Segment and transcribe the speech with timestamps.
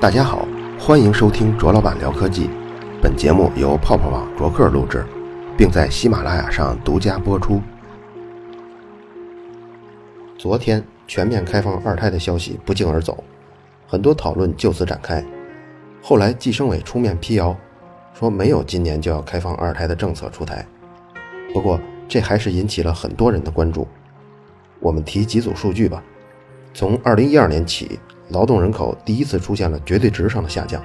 [0.00, 0.46] 大家好，
[0.78, 2.48] 欢迎收听卓老板聊科技。
[3.02, 5.04] 本节目由泡泡网卓克录制，
[5.56, 7.60] 并在喜马拉雅上独家播出。
[10.36, 13.24] 昨天全面开放二胎的消息不胫而走，
[13.86, 15.24] 很多讨论就此展开。
[16.02, 17.56] 后来计生委出面辟谣，
[18.14, 20.64] 说没有今年就要开放二胎的政策出台。
[21.52, 23.88] 不过这还是引起了很多人的关注。
[24.80, 26.02] 我们提几组数据吧。
[26.74, 27.98] 从2012年起。
[28.30, 30.84] 劳动人口第一次出现了绝对值上的下降，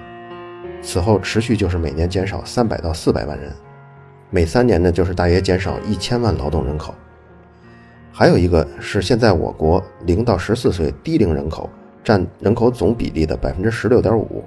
[0.81, 3.51] 此后持续就是每年减少三百到四百万人，
[4.29, 6.95] 每三年呢就是大约减少一千万劳动人口。
[8.13, 11.69] 还有一个是现在我国零到十四岁低龄人口
[12.01, 14.41] 占人口总比例的百分之十六点五，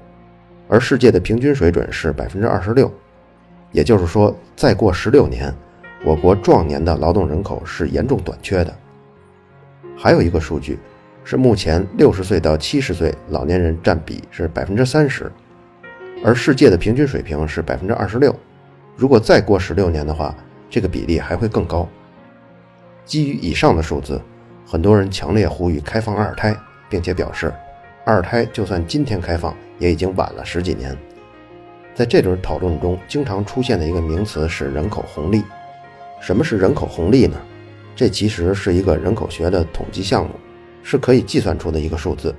[0.66, 2.90] 而世界的平均水准是百分之二十六，
[3.72, 5.54] 也就是说再过十六年，
[6.02, 8.74] 我国壮年的劳动人口是严重短缺的。
[9.96, 10.78] 还有一个数据。
[11.28, 15.28] 是目前六十岁到七十岁老年人占比是百分之三十，
[16.24, 18.32] 而世界的平均水平是百分之二十六。
[18.94, 20.32] 如果再过十六年的话，
[20.70, 21.88] 这个比例还会更高。
[23.04, 24.22] 基于以上的数字，
[24.64, 26.56] 很多人强烈呼吁开放二胎，
[26.88, 27.52] 并且表示，
[28.04, 30.96] 二胎就算今天开放，也已经晚了十几年。
[31.92, 35.42] 在这轮讨论中，经常出现的一个名词是人口红利。
[36.20, 37.36] 什么是人口红利呢？
[37.96, 40.30] 这其实是一个人口学的统计项目。
[40.88, 42.32] 是可以计算出的一个数字，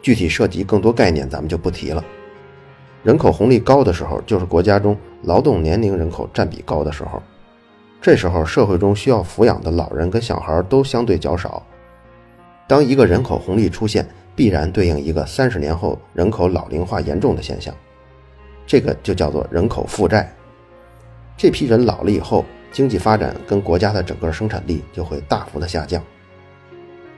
[0.00, 2.04] 具体涉及更多概念，咱们就不提了。
[3.02, 7.20] 人口红利高的时候，就是国家中劳动年龄人口占比高的时候，
[8.00, 11.66] 这时候社会中需要抚养的老人跟小孩都相对较少。
[12.68, 17.74] 当一个人口红利出现，必然对应一个三十年后人口老龄化严重的现象，
[18.68, 20.32] 这个就叫做人口负债。
[21.36, 26.02] 这批人老了以后，经济发展跟国家的整个生产力就会大幅的下降。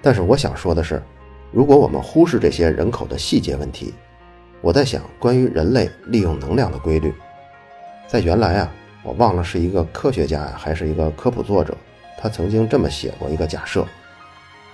[0.02, 1.02] 但是我想说的是，
[1.50, 3.94] 如果我们忽视这些人口的细节问题，
[4.60, 7.10] 我在想关于人类利用能量的规律。
[8.06, 8.72] 在原来啊，
[9.02, 11.74] 我忘了是一个科学家呀，还是一个科普作者，
[12.18, 13.82] 他曾经这么写过一个假设。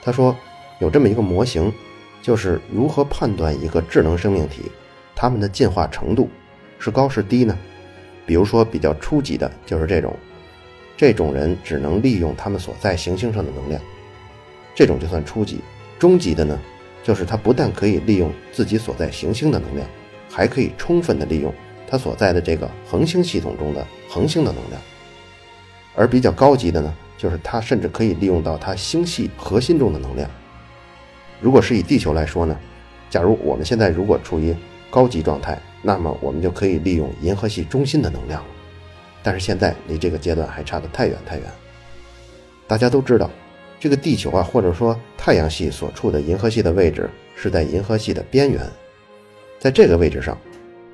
[0.02, 0.36] 他说
[0.80, 1.72] 有这么一个模型，
[2.20, 4.62] 就是如何判断一个智能生命体
[5.14, 6.28] 它们的进化程度
[6.80, 7.56] 是高是低呢？
[8.26, 10.14] 比如说比较初级的就是这种，
[10.96, 13.80] 这种人只能利用他们所在行星上的能量。
[14.74, 15.60] 这种就算初级，
[15.98, 16.58] 中级的呢，
[17.02, 19.86] 就是他不但可以利用自己所在行星的能量，
[20.30, 21.52] 还可以充分的利用
[21.88, 24.80] 他所在的这个恒星系统中的恒星的能量。
[25.94, 30.30] 而比较高级的呢，就是他甚至可以利用到他星系核心中的能量。
[31.40, 32.56] 如果是以地球来说呢，
[33.10, 34.54] 假如我们现在如果处于
[34.88, 38.48] 高级状态，那么我们就可以利用银河系中心的能量了。
[39.22, 41.46] 但是现在离这个阶段还差得太远太远。
[42.66, 43.30] 大家都知道。
[43.80, 48.60] 这个地球啊，或者说太阳系所处的银河系的位置是在银河系的边缘，
[49.58, 50.38] 在这个位置上，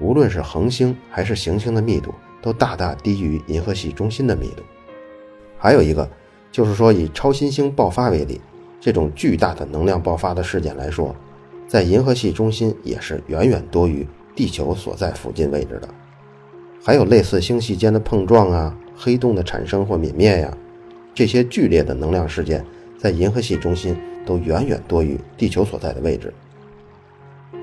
[0.00, 4.62] 无论是恒星还是行星的密度都大大低于银河系中心的密度。
[5.58, 6.08] 还有一个，
[6.50, 8.40] 就是说以超新星爆发为例，
[8.80, 11.14] 这种巨大的能量爆发的事件来说，
[11.66, 15.88] 在银河系中心也是远远多于地球所在附近位置的。
[16.82, 20.56] 还有类似星系间的碰撞啊，黑洞的产生或泯灭呀，
[21.14, 22.64] 这些剧烈的能量事件。
[22.98, 23.96] 在银河系中心
[24.26, 26.34] 都远远多于地球所在的位置。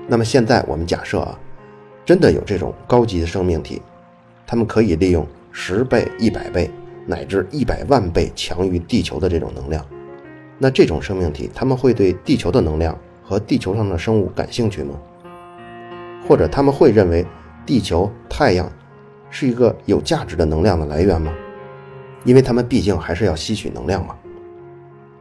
[0.08, 1.38] 那么现在我们假设啊，
[2.06, 3.82] 真的有这种高级的生命体，
[4.46, 6.70] 他们可以利用十倍、一百倍
[7.04, 9.84] 乃至一百万倍强于地球的这种能量。
[10.58, 14.94] 那这种生命体，他们会对地球的能量和地球上的生物感兴趣吗？
[16.26, 17.26] 或者他们会认为
[17.66, 18.72] 地球、太阳
[19.38, 21.30] 是一个有价值的能量的来源吗？
[22.24, 24.16] 因为他们毕竟还是要吸取能量嘛。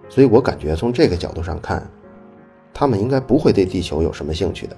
[0.07, 1.85] 所以我感觉从这个角度上看，
[2.73, 4.77] 他们应该不会对地球有什么兴趣的。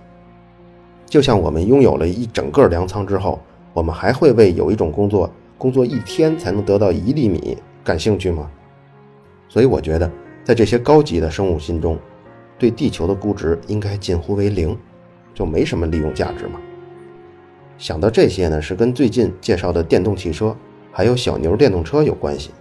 [1.05, 3.39] 就像我们拥有了一整个粮仓之后，
[3.73, 8.49] 我们还会为有一种工作工作一天才能得到一粒米感兴趣吗？
[9.47, 10.11] 所以我觉得，
[10.43, 11.95] 在这些高级的生物心中，
[12.57, 14.75] 对地球的估值应该近乎为零，
[15.35, 16.59] 就没什么利用价值嘛。
[17.77, 20.55] 想到这些呢，是跟最近介绍的电动汽车
[20.91, 22.51] 还有小牛电动车有关系。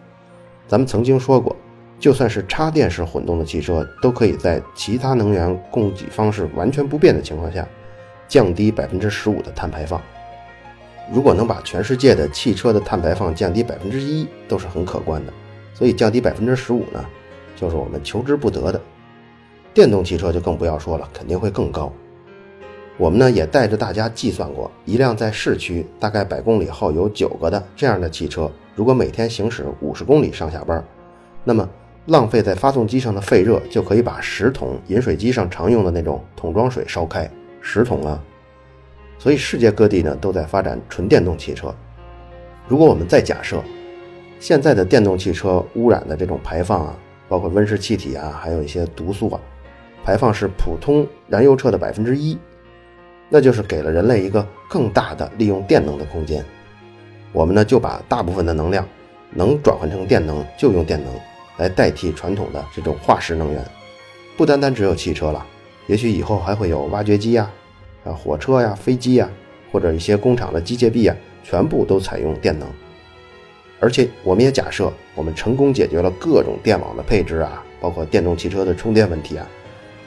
[0.69, 1.55] 咱们曾经说过。
[1.99, 7.67] 就算是插电式混动的汽车，都可以在其他能源供给方式完全不变的情况下，
[8.29, 9.99] 降低百分之十五的碳排放。
[11.11, 15.33] 如果能把全世界的汽车的碳排放降低百分之一，都是很可观的。
[15.73, 17.03] 所以降低百分之十五呢，
[17.57, 18.79] 就是我们求之不得的。
[19.73, 21.91] 电动汽车就更不要说了，肯定会更高。
[22.99, 30.83] 我们呢也带着大家计算过，一辆在市区大概百公里耗油九个的这样的汽车，如果每天行驶五十公里上下班，
[31.45, 31.69] 那么，
[32.07, 38.23] 浪费在发动机上的废热就可以把十桶饮水机上常用的那种桶装水烧开，十桶啊！
[39.19, 41.75] 所以世界各地呢都在发展纯电动汽车。
[42.69, 43.63] 如果我们再假设，
[44.39, 46.97] 现在的电动汽车污染的这种排放啊，
[47.29, 49.41] 包括温室气体啊，还有一些毒素啊，
[50.05, 52.39] 排放是普通燃油车的百分之一，
[53.29, 56.45] 那就是给了人类一个更大的利用电能的空间。
[57.33, 58.87] 我们呢就把大部分的能量
[59.31, 61.13] 能转换成电能就用电能
[61.59, 63.63] 来代替传统的这种化石能源，
[64.37, 65.45] 不单单只有汽车了，
[65.87, 67.51] 也许以后还会有挖掘机呀、
[68.05, 69.29] 啊火车呀、飞机呀，
[69.73, 72.69] 或者一些工厂的机械臂啊，全部都采用电能。
[73.81, 79.47] 而且我们也假设，我们成功解决了各种电网的配置啊，包括电动汽车的充电问题啊，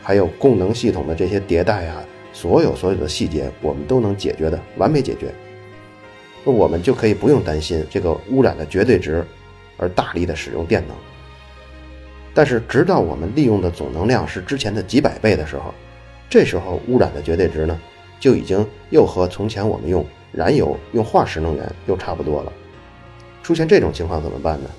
[0.01, 5.34] 还有供能系统的这些迭代啊，所有所有的细节我们都能解决的完美解决。
[6.44, 9.26] 那我们就可以不用担心这个污染的绝对值，
[9.78, 10.96] 而大力的使用电能。
[12.34, 15.74] 但是，直到我们利用的总能量是之前的几百倍的时候，
[16.30, 17.78] 这时候污染的绝对值呢，
[18.20, 22.54] 就已经又和从前我们用燃油、用化石能源又差不多了。
[23.44, 24.70] 出现这种情况怎么办呢？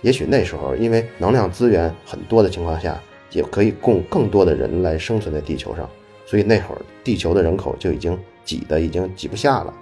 [0.00, 2.98] 也许那时候因为能量资源很多的情况下，
[3.32, 5.90] 也可以供更多的人来生存在地球上，
[6.32, 9.74] 所以那会儿地球的人口就已经挤得已经挤不下了，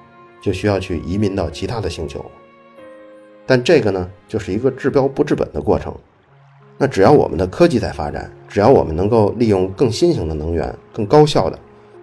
[0.42, 2.24] 就需要去移民到其他的星球。
[3.46, 5.94] 但这个呢，就是一个治标不治本的过程。
[6.76, 11.56] 那只要我们的科技在发展，只要我们能够利用更新型的能源、更高效的，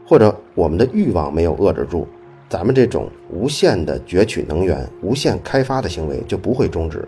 [0.08, 2.08] 或者我们的欲望没有遏制住。
[2.48, 7.06] 咱们这种无限的攫取能源、无限开发的行为就不会终止，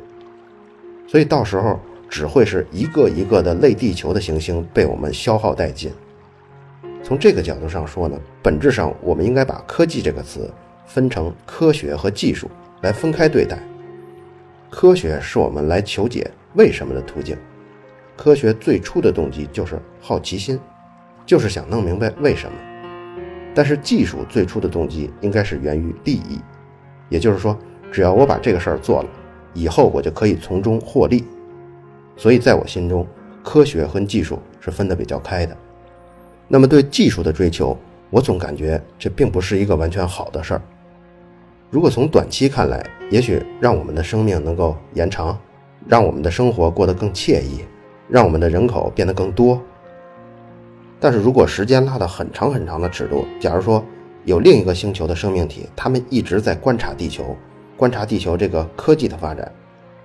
[1.08, 5.90] 所以到时候只会是一个一个的类地球的行星被我们消耗殆尽。
[7.02, 10.52] 从这个角度上说呢，本质上我们应该把“科技”这个词
[10.86, 12.50] 分成科学和技术
[12.82, 13.58] 来分开对待。
[14.70, 17.36] 科学是我们来求解为什么的途径，
[18.16, 20.60] 科学最初的动机就是好奇心，
[21.26, 22.56] 就是想弄明白为什么。
[23.56, 26.40] 但是技术最初的动机应该是源于利益，
[27.10, 27.58] 也就是说，
[27.92, 29.10] 只要我把这个事儿做了，
[29.56, 31.26] 以后我就可以从中获利。
[32.16, 33.08] 所以在我心中，
[33.44, 35.58] 科学和技术是分得比较开的。
[36.52, 37.78] 那么对技术的追求，
[38.10, 40.62] 我总感觉这并不是一个完全好的事儿。
[41.70, 45.40] 如果从短期看来，也许让我们的生命能够延长，
[45.88, 47.64] 让我们的生活过得更惬意，
[48.10, 49.62] 让我们的人口变得更多。
[51.00, 53.86] 但是如果时间拉到很长很长的尺度，假如说
[54.26, 57.38] 有另一个星球的生命体，他们一直在观察地球，
[57.78, 59.52] 观察地球这个科技的发展，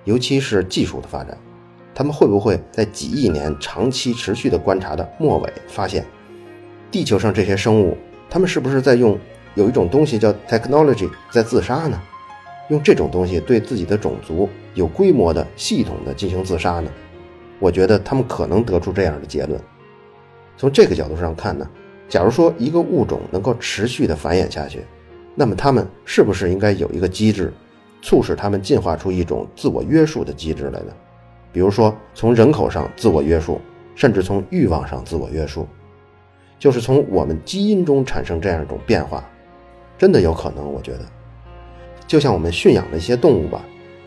[0.03, 1.35] 尤其是技术的发展，
[1.95, 6.05] 他们会不会在几亿年长期持续的观察的末尾发现，
[6.95, 7.97] 地球上这些生物，
[8.29, 9.19] 他们是不是在用
[9.55, 12.01] 有一种东西叫 technology 在自杀呢？
[12.69, 16.89] 用这种东西对自己的种族有规模的、系统的进行自杀呢？
[17.59, 19.59] 我觉得他们可能得出这样的结论。
[20.55, 21.69] 从这个角度上看呢，
[22.07, 24.81] 假如说一个物种能够持续的繁衍下去，
[25.35, 27.51] 那么他们是不是应该有一个机制，
[28.01, 30.93] 促使他们进化出一种自我约束的机制来呢？
[31.51, 33.59] 比如说从人口上自我约束，
[33.95, 35.67] 甚至从欲望上自我约束，
[36.57, 39.23] 就是从我们基因中产生这样一种变化，
[39.97, 40.71] 真的有可能。
[40.71, 41.05] 我觉得，
[42.07, 43.61] 就像我们驯养的一些动物吧，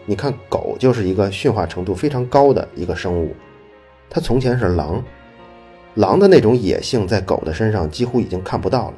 [0.06, 3.34] 你看狗就是一个驯化程度非常高的一个生物，
[4.08, 5.02] 它从前是狼。
[5.94, 8.94] 狼的那种野性在狗的身上几乎已经看不到了。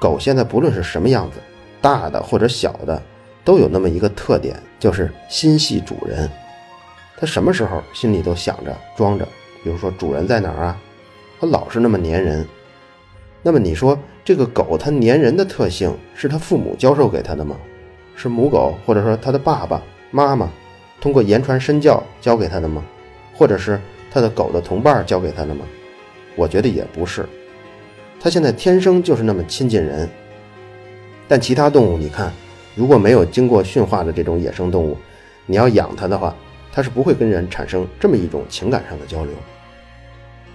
[0.00, 1.38] 狗现在不论是什么样子，
[1.80, 3.02] 大的或者小的，
[3.44, 6.30] 都有那么一个特点，就是心系主人。
[7.16, 9.26] 它什么时候心里都想着装着，
[9.64, 10.80] 比如说主人在哪儿啊？
[11.40, 12.46] 它老是那么粘人。
[13.42, 17.56] 那么你说这个狗它粘人的特性是它父母教授给它的吗？
[18.14, 20.50] 是母狗或者说它的爸爸妈妈
[21.00, 22.84] 通过言传身教教给它的吗？
[23.34, 23.80] 或者是
[24.12, 25.64] 它的狗的同伴教给它的吗？
[26.36, 27.26] 我觉得也不是，
[28.20, 30.06] 它现在天生就是那么亲近人。
[31.26, 32.30] 但其他动物，你看，
[32.74, 34.96] 如果没有经过驯化的这种野生动物，
[35.46, 36.36] 你要养它的话，
[36.70, 39.32] 它是不会跟人产生这么一种情感上的交流。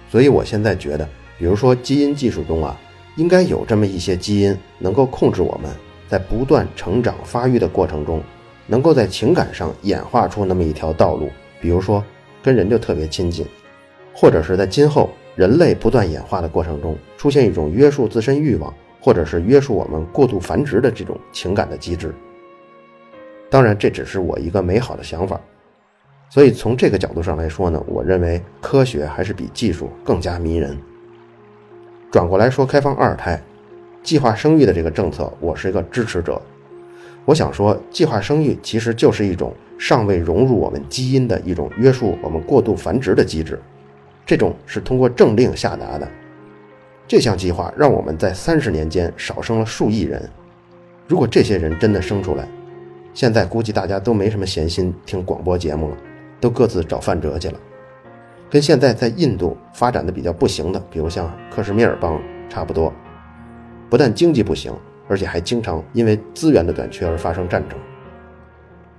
[0.08, 1.08] 所以我现在觉得，
[1.38, 2.78] 比如说基因技术中啊，
[3.16, 5.70] 应该有这么一些基因，能够控制我们
[6.08, 8.22] 在不断成长发育的过程中，
[8.66, 12.02] 能够在情感上演化出那么一条道路，比如说
[12.42, 13.46] 跟人就特别亲近，
[14.14, 15.10] 或者是在今后。
[15.36, 18.72] 人类不断演化的过程中，出现一种约束自身欲望，
[19.02, 22.14] 或者是约束我们过度繁殖的这种情感的机制。
[23.50, 25.38] 当然，这只是我一个美好的想法。
[26.28, 30.76] 所以从这个角度上来说呢，我认为科学还是比技术更加迷人。
[32.10, 33.40] 转过来说，开放二胎、
[34.02, 36.40] 计划生育的这个政策，我是一个支持者。
[37.24, 43.60] 我想说，计划生育其实就是一种尚未融入我们基因的一种约束我们过度繁殖的机制，
[44.24, 46.08] 这种是通过政令下达的。
[47.08, 50.28] 这项计划让我们在三十年间少生了数亿人。
[51.08, 52.48] 如果这些人真的生出来，
[53.14, 55.96] 现在估计大家都没什么闲心听广播节目了，
[56.46, 57.58] 都各自找范哲去了。
[58.48, 62.92] 跟现在在印度发展的比较不行的，比如像克什米尔邦差不多，
[63.90, 64.72] 不但经济不行。
[65.08, 67.78] 而且还经常因为资源的短缺而发生战争，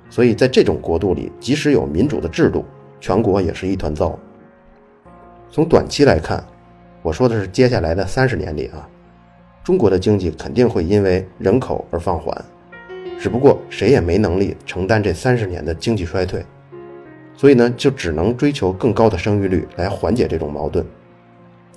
[0.10, 2.64] 所以在这种国度里，即使有民主的制度，
[3.02, 4.18] 全国也是一团糟。
[5.52, 6.42] 从短期来看，
[7.02, 8.88] 我说的是接下来的三十年里啊，
[9.66, 12.34] 中国的经济肯定会因为人口而放缓，
[13.20, 16.42] 只不过谁也没能力承担这三十年的经济衰退，
[17.38, 20.86] 所以呢，就只能追求更高的生育率来缓解这种矛盾。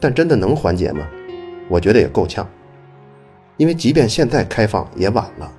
[0.00, 1.06] 但真的能缓解吗？
[1.68, 2.48] 我觉得也够呛。
[3.58, 5.52] 因为即便现在开放也晚了，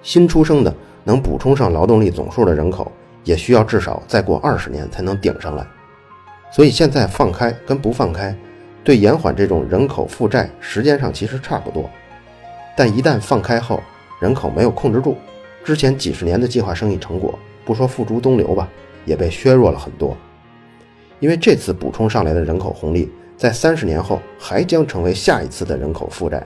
[0.00, 0.72] 新出生的
[1.02, 2.90] 能补充上劳动力总数的人口，
[3.24, 5.66] 也需要至少再过二十年才能顶上来。
[6.52, 8.32] 所以现在放开跟不放开，
[8.84, 11.90] 对延缓这种人口负债时间上其实差不多。
[12.76, 13.82] 但一旦放开后，
[14.20, 15.16] 人口没有控制住，
[15.64, 18.68] 之前几十年的计划生育成果，不说付诸东流吧，
[19.04, 20.16] 也被削弱了很多。
[21.20, 26.44] 因为这次补充上来的人口红利，在三十年后还将成为下一次的人口负债。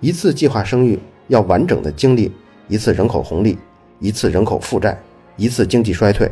[0.00, 2.32] 一次计划生育要完整的经历
[2.68, 3.58] 一次人口红利，
[3.98, 4.98] 一次人口负债，
[5.36, 6.30] 一次经济衰退，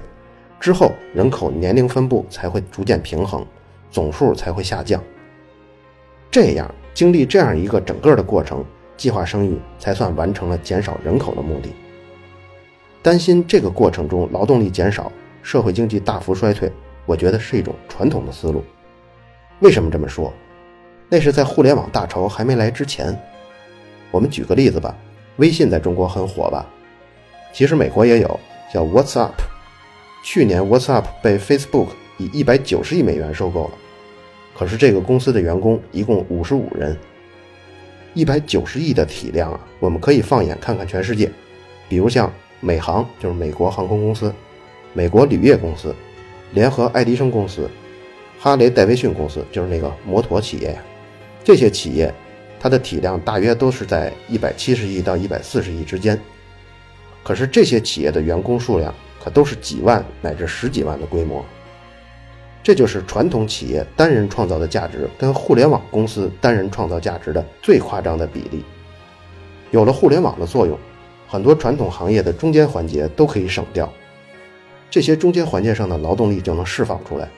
[0.59, 3.47] 之后人口年龄分布才会逐渐平衡，
[3.91, 5.03] 总数才会下降。
[6.31, 8.65] 这样经历这样一个整个的过程，
[8.97, 11.71] 计划生育才算完成了减少人口的目的。
[13.03, 15.11] 担心这个过程中劳动力减少，
[15.43, 16.71] 社会经济大幅衰退，
[17.07, 18.65] 我觉得是一种传统的思路。
[19.61, 20.33] 为什么这么说？
[21.09, 23.19] 那是在互联网大潮还没来之前。
[24.11, 24.95] 我们举个例子吧，
[25.37, 26.67] 微信在中国很火吧？
[27.53, 28.41] 其实美国也有，
[28.73, 29.33] 叫 WhatsApp。
[30.25, 31.89] 去年 WhatsApp 被 Facebook
[32.19, 33.71] 以一百九十亿美元收购了，
[34.57, 36.97] 可是这个公司的员工一共五十五人，
[38.13, 39.61] 一百九十亿的体量啊！
[39.79, 41.31] 我们可以放眼看看全世界，
[41.89, 44.31] 比如像美航，就是美国航空公司；
[44.93, 45.91] 美国铝业公司；
[46.53, 47.63] 联合爱迪生公司；
[48.39, 50.79] 哈雷戴维逊公司，就是那个摩托企业，
[51.45, 52.13] 这些企业。
[52.61, 56.21] 它的体量大约都是在一百七十亿到一百四十亿之间，
[57.23, 61.45] 可是这些企业的员工数量可都是几万乃至十几万的规模。
[62.61, 68.65] 这就是传统企业单人创造的价值跟互联网公司单人创造价值的最夸张的比例。
[69.71, 70.77] 有了互联网的作用，
[71.31, 73.93] 很多传统行业的中间环节都可以省掉，
[74.91, 77.29] 这些中间环节上的劳动力就能释放出来。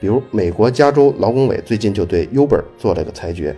[0.00, 3.54] 比如，美国加州劳工委最近就对 Uber 做了个裁决。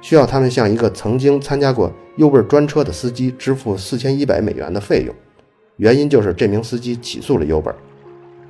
[0.00, 5.14] 需要他们向一个曾经参加过 Uber 专车的司机支付四千一百美元的费用，
[5.76, 7.74] 原因就是这名司机起诉了 Uber。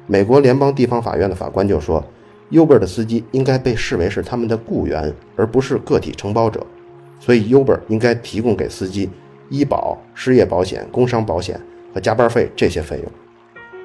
[0.07, 2.03] 美国联邦地方法院的法官就说
[2.51, 6.65] ，Uber 的司机应该被视为是他们的雇员，而不是个体承包者，
[7.21, 9.11] 所以 Uber 应该提供给司机
[9.49, 11.61] 医保、失业保险、工伤保险
[11.95, 13.13] 和加班费这些费用。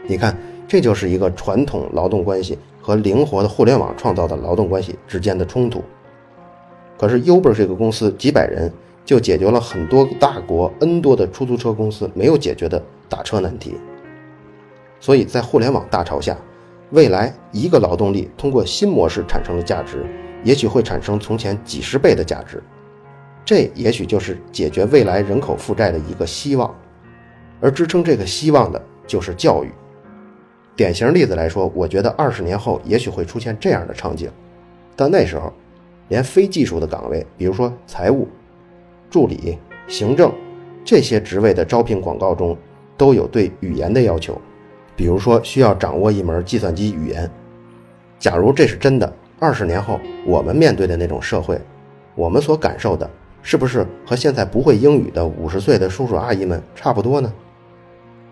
[0.07, 0.35] 你看，
[0.67, 5.83] 这就是一个传统劳动关系和灵活的互联网创造的劳动关系之间的冲突。
[6.97, 8.71] 可是 Uber 这个公司几百人
[9.03, 13.75] 就解决了很多大国 N 多的出租车公司没有解决的打车难题。
[14.99, 16.37] 所以在互联网大潮下，
[16.91, 20.05] 未来一个劳动力通过新模式产生的价值，
[20.43, 22.61] 也许会产生从前几十倍的价值。
[23.51, 26.73] 这也许就是解决未来人口负债的一个希望，
[27.59, 29.69] 而支撑这个希望的就是教育。
[30.73, 34.31] 典型例子来说，我觉得二十年后也许会出现这样的场景，
[34.95, 35.51] 但那时候。
[36.07, 38.27] 连非技术的岗位，比如说财务、
[39.09, 40.29] 助理、行政
[40.83, 42.57] 这些职位的招聘广告中，
[42.97, 44.39] 都有对语言的要求，
[44.95, 47.29] 比如说需要掌握一门计算机语言。
[48.17, 51.59] 假如这是真的，二十年后我们面对的那种社会，
[52.15, 53.09] 我们所感受的，
[53.41, 57.33] 是不是和现在不会英语的五十岁的叔叔阿姨们差不多呢？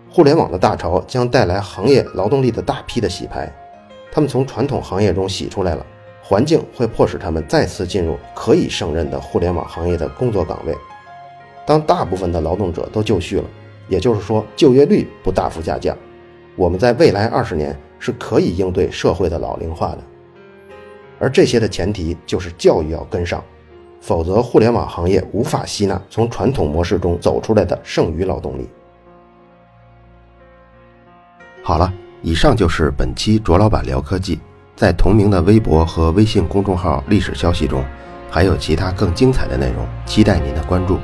[0.08, 3.52] 互联网的大潮将带来行业劳动力的大批的洗牌，
[4.10, 5.86] 他们从传统行业中洗出来了。
[6.22, 10.76] 环境会迫使他们再次进入可以胜任的互联网行业的工作岗位。
[11.66, 13.44] 当大部分的劳动者都就绪了，
[13.88, 15.96] 也就是说就业率不大幅下降，
[16.54, 19.98] 我们在未来二十年是可以应对社会的老龄化的。
[21.18, 23.42] 而这些的前提就是教育要跟上，
[24.00, 28.68] 否则互联网行业无法吸纳从传统模式中走出来的剩余劳动力。
[31.62, 31.92] 好了，
[32.22, 34.40] 以上就是本期卓老板聊科技。
[34.74, 37.84] 在同名的微博和微信公众号历史消息中，
[38.30, 40.98] 还有其他更精彩的内容，期待您的关注。